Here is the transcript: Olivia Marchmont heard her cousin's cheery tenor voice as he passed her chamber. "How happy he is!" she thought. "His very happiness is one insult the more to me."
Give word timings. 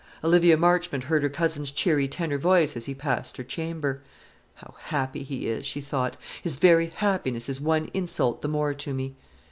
Olivia 0.23 0.57
Marchmont 0.57 1.03
heard 1.03 1.21
her 1.21 1.29
cousin's 1.29 1.69
cheery 1.69 2.07
tenor 2.07 2.39
voice 2.39 2.75
as 2.75 2.85
he 2.87 2.95
passed 2.95 3.37
her 3.37 3.43
chamber. 3.43 4.01
"How 4.55 4.73
happy 4.85 5.21
he 5.21 5.47
is!" 5.47 5.63
she 5.63 5.79
thought. 5.79 6.17
"His 6.41 6.55
very 6.55 6.87
happiness 6.87 7.47
is 7.47 7.61
one 7.61 7.91
insult 7.93 8.41
the 8.41 8.47
more 8.47 8.73
to 8.73 8.95
me." 8.95 9.13